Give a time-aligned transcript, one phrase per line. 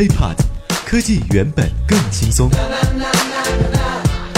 [0.00, 0.34] HiPod，
[0.86, 2.48] 科技原本更轻松。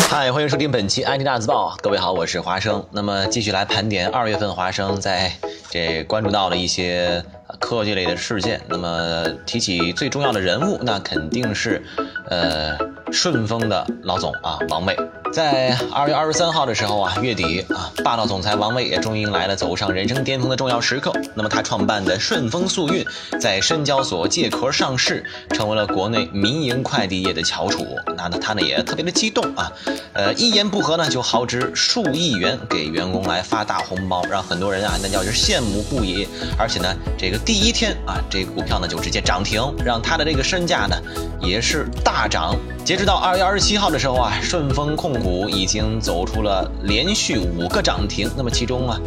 [0.09, 1.77] 嗨，欢迎收听本期 IT 大字报。
[1.81, 2.85] 各位好，我是华生。
[2.91, 5.31] 那么继续来盘点二月份华生在
[5.71, 7.25] 这关注到了一些
[7.61, 8.61] 科技类的事件。
[8.67, 11.81] 那么提起最重要的人物，那肯定是
[12.29, 12.77] 呃
[13.13, 14.97] 顺丰的老总啊，王卫。
[15.33, 21.11] 在二月二十三号的时候啊，月底啊，霸道总裁王卫也终于迎来了走上人生巅峰的重要时刻。
[21.35, 23.05] 那么他创办的顺丰速运
[23.41, 27.87] 在深交所借壳上市，成为了国内民营快递业的翘楚。
[28.15, 29.73] 那呢，他呢也特别的激动啊，
[30.13, 36.29] 呃，一言不合呢就豪掷数亿元给员工来发大红包，让很多人啊那叫是羡慕不已。
[36.59, 40.97] 而且呢，这个第一天啊，这个股票呢就直接涨停，让他的这个身价呢
[41.41, 42.55] 也是大涨。
[42.85, 48.29] 截止到二月二十七号的时候啊，顺丰控股已经走出了连续五个涨停。
[48.37, 48.99] 那么其中啊，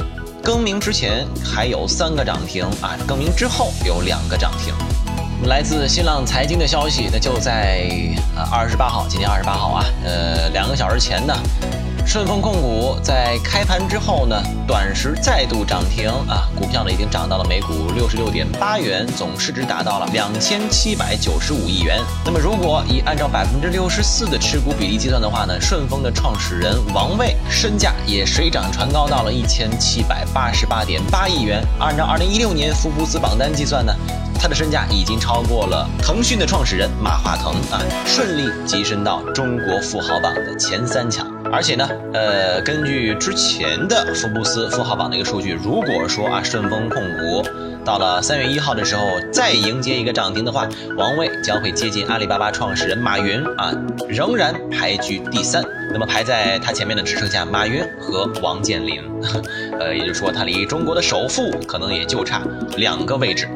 [0.41, 4.73] 更名之前还有三个涨停啊，更名之后有两个涨停。
[5.49, 7.89] 来自新浪财经的消息，那就在
[8.37, 11.33] 呃二十八号，今天二十八号啊，呃两个小时前呢。
[12.05, 21.99] 顺丰控股在开盘之后呢，短时再度涨停啊，股票呢已经涨到了每股六十六点八元，总市值达到了两千七百九十五亿元。
[22.23, 31.61] 那么如果以按照百分之六十四的持股比例计算的话呢，顺丰的创始人王卫身价也水涨船高到了一千七百八十八点八亿元。
[31.79, 33.93] 按照二零一六年福布斯榜单计算呢，
[34.39, 41.25] 他的身价已经超过了腾讯的创始人马化腾啊，顺利跻身到中国富豪榜的前三强。
[41.51, 47.47] 而且呢，呃，根据之前的福布斯富豪榜的一个数据，如果说啊顺丰控股
[47.85, 53.71] 到了三月一号的时候再迎接一个涨停的话，王卫将会接近阿里巴巴创始人马云啊，
[54.09, 55.63] 仍然排居第三。
[55.93, 58.99] 那么排在他前面的只剩下马云和王健林，
[59.79, 62.41] 呃，也就是说他离中国的首富可能也就差
[62.75, 63.47] 两个位置。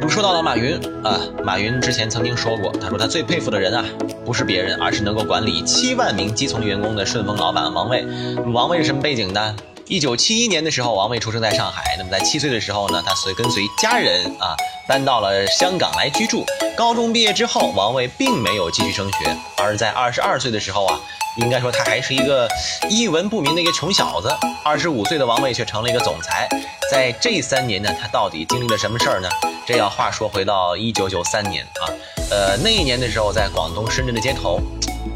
[0.00, 3.84] 那么说到了马云啊，马云之前曾经说过，他说他最佩服的人啊，
[4.24, 8.06] 不是别人，而是能够管理七万名基层员工的顺丰老板王卫。
[8.52, 9.56] 王卫是什么背景呢？
[9.86, 11.96] 一九七一年的时候，王卫出生在上海。
[11.98, 14.54] 那么在七岁的时候呢，他随跟随家人啊
[14.86, 16.44] 搬到了香港来居住。
[16.76, 20.98] 高中毕业之后，王卫并没有继续升学，而在二十二岁的时候啊。
[21.36, 22.48] 应该说他还是一个
[22.90, 24.28] 一文不名的一个穷小子。
[24.64, 26.48] 二十五岁的王卫却成了一个总裁。
[26.90, 29.28] 在这三年呢，他到底经历了什么事儿呢？
[29.66, 31.84] 这要话说回到一九九三年啊，
[32.30, 34.58] 呃，那一年的时候，在广东深圳的街头，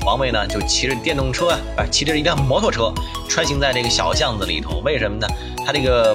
[0.05, 2.93] 王卫呢就骑着电动车啊，啊，骑着一辆摩托车，
[3.27, 4.83] 穿行在这个小巷子里头。
[4.84, 5.27] 为什么呢？
[5.65, 6.15] 他这个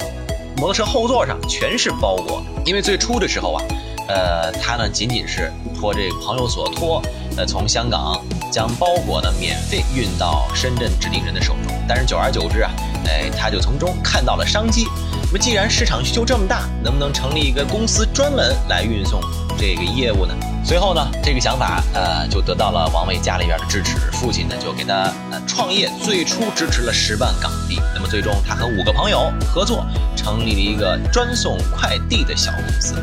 [0.58, 3.64] 摩托车后座上全是包裹，因为最初的时候啊。
[4.10, 7.02] 呃，他呢仅仅是托这朋友所托，
[7.36, 11.76] 呃，从香港将包裹呢免费运到深圳指定人的手中。
[11.90, 12.72] 但是久而久之啊，
[13.06, 14.86] 哎，他就从中看到了商机。
[15.30, 19.20] 那么既然市场需求这么大，能不能成立一个公司专门来运送
[19.58, 20.34] 这个业务呢？
[20.64, 27.78] 随后呢，这个想法呃就得到了王伟家里边的支持，父亲呢就给他呃创业，最初支持了十万港币。
[27.94, 32.96] 那么最终他和五个朋友合作，成立了一个专送快递的小公司。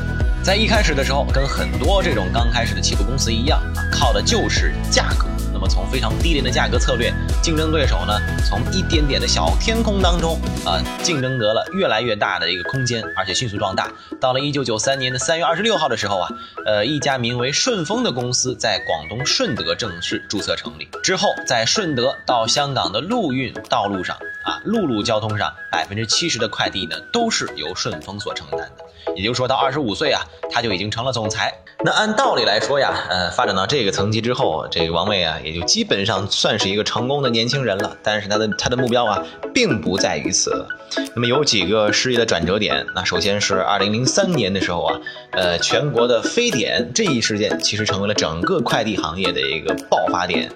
[0.43, 5.27] 在一开始的时候，跟很多这种刚开始的起步公司一样啊，靠的就是价格。
[5.69, 13.91] 从非常低廉的价格策略，竞争对手呢，从一点点的小天空当中啊，竞争得了越来越大的一个空间，而且迅速壮大。
[14.21, 16.29] 到了一九九三年的三月二十六号的时候啊，
[16.67, 20.89] 呃，一家名为顺丰的公司在广东顺德正式注册成立。
[21.03, 28.85] 之后，在顺德到香港的陆运道路上啊，陆路交通上百分之七十的快递呢，都是由顺丰所承担的。
[29.15, 31.55] 也就是说到二十五岁啊，他就已经成了总裁。
[31.85, 37.97] 那按道理来说呀，呃，发展到这个层级之后，这个王卫啊，也就基本上算是一个成功的年轻人了。
[38.03, 39.23] 但是他的他的目标啊，
[39.53, 40.67] 并不在于此。
[41.15, 42.87] 那么有几个事业的转折点。
[42.95, 45.01] 那首先是二零零三年的时候啊，
[45.33, 50.51] 呃，全国的非典这一事件，其实成为了整个快递行业的一个爆发点。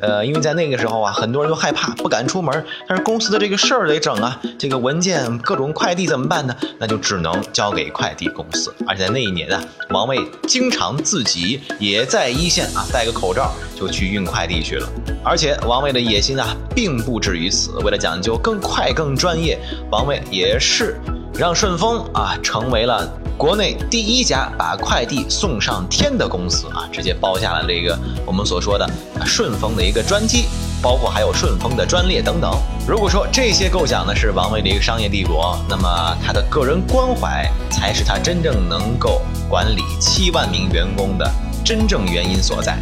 [0.00, 2.64] 呃，因为在那个时候啊，很多人都害怕，不敢出门。
[2.86, 6.54] 但是公司的这个事儿得整啊，这个文件、各种快递怎么办呢？
[6.78, 8.74] 那就只能交给快递公司。
[8.86, 14.88] 而且在那一年啊，王卫经常自己也在一线啊，戴个口罩就去运快递去了。
[15.24, 17.70] 而且王卫的野心啊，并不止于此。
[17.78, 19.58] 为了讲究更快、更专业，
[19.90, 21.00] 王卫也是
[21.34, 23.08] 让顺丰啊成为了。
[23.36, 28.88] 国内第一家把快递送上天的公司啊，直接包下了这个我们所说的
[29.26, 30.46] 顺丰的一个专机，
[30.82, 32.50] 包括还有顺丰的专列等等。
[32.88, 41.30] 如果说这些构想呢是王卫的一个商业帝国，那么他的个人关怀才是他真正能够管理七万名员工的
[41.62, 42.78] 真正原因所在。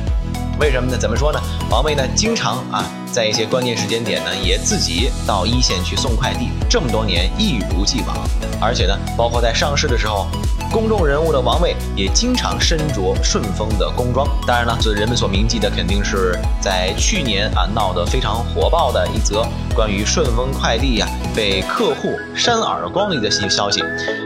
[0.61, 0.97] 为什么呢？
[0.97, 1.41] 怎么说呢？
[1.69, 8.17] 王卫呢，经常啊，在一些关键时间点呢，也自己到一线去送快递，这么多年一如既往。
[8.61, 10.29] 而且呢，包括在上市的时候，
[10.73, 14.27] 公众人物的王卫也经常身着顺丰的工装。
[14.47, 23.83] 当然了，这人们所铭记的肯定是在去年啊闹得非常火爆的一则关于顺丰快递呀被客户扇耳光的一个新消息。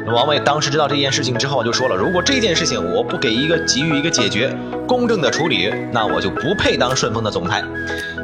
[0.06, 4.54] 那王卫当时知道这件事情之后就说了：“如果这件事情我不给一个给予一个解决、
[4.86, 7.62] 公正的处理，那我就不配当顺丰的总裁。”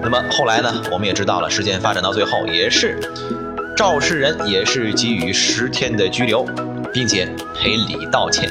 [0.02, 2.98] 那么后来呢，我们也知道了，事件发展到最后也是。
[3.76, 6.46] 肇事人也是给予十天的拘留，
[6.94, 8.48] 并且赔礼道歉，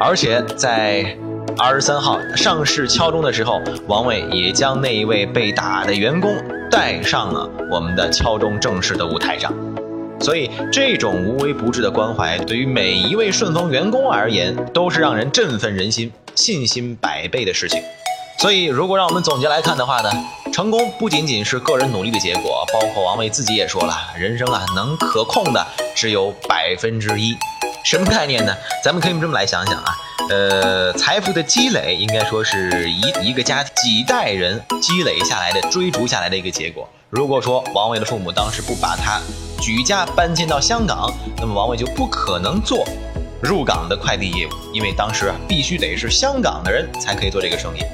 [0.00, 1.16] 而且在
[1.56, 6.34] 二十三号上市敲钟的时候，王伟也将那一位被打的员工
[6.68, 9.54] 带上了我们的敲钟正式的舞台上。
[10.18, 17.80] 所以，这种无微不至的关怀，对于每一位顺丰员工而言，都是让人振奋人心、信心百倍的事情。
[18.38, 20.10] 所以，如果让我们总结来看的话呢？
[20.52, 27.36] 成功不仅仅是个人努力的结果，包括王伟自己也说了，人生啊能可控的只有百分之一，
[27.86, 28.52] 什么概念呢？
[28.82, 29.96] 咱们可以这么来想想啊，
[30.28, 36.88] 呃，财富的积累应该说是一一个家几代人积累下来的、追逐下来的一个结果。
[37.10, 39.20] 如果说王伟的父母当时不把他
[39.62, 42.84] 举家搬迁到香港，那么王伟就不可能做
[43.40, 47.84] 入港的快递业务，因为当时啊必须得是香港的人才可以做这个生意。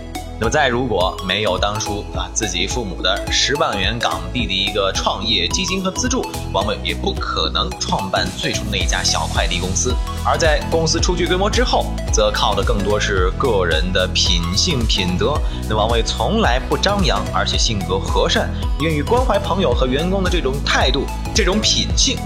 [0.42, 6.20] 那么再如果没有当初啊自己父母的十万元港币的一个创业基金和资助，
[6.52, 9.94] 王伟也不可能创办最初那一家小快递公司。
[10.26, 15.40] 而在公司初具规模之后，则靠的更多是个人的品性品德。
[15.68, 18.50] 那王伟从来不张扬，而且性格和善，
[18.80, 22.18] 愿意关怀朋友和员工的这种态度，这种品性，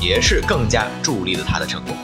[0.00, 1.96] 也是更加助力了他的成功。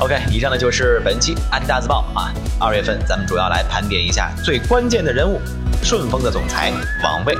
[0.00, 2.32] OK，以上呢就是本期安大字报啊。
[2.58, 5.38] 二月份咱们主要来盘点一下最关键的人物，
[5.82, 6.72] 顺丰的总裁
[7.04, 7.34] 王卫。